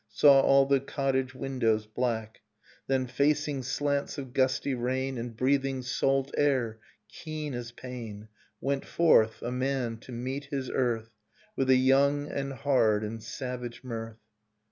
Saw 0.09 0.39
all 0.41 0.65
the 0.65 0.79
cottage 0.79 1.35
windows 1.35 1.85
black. 1.85 2.41
Then, 2.87 3.05
facing 3.05 3.61
slants 3.61 4.17
of 4.17 4.33
gusty 4.33 4.73
rain. 4.73 5.19
And 5.19 5.37
breathing 5.37 5.83
salt 5.83 6.33
air 6.35 6.79
keen 7.07 7.53
as 7.53 7.71
pain, 7.71 8.27
Went 8.59 8.83
forth, 8.83 9.43
a 9.43 9.51
man, 9.51 9.97
to 9.97 10.11
meet 10.11 10.45
his 10.45 10.71
earth 10.71 11.11
With 11.55 11.69
a 11.69 11.75
young 11.75 12.27
and 12.31 12.51
hard 12.53 13.03
and 13.03 13.21
savage 13.21 13.83
mirth. 13.83 14.17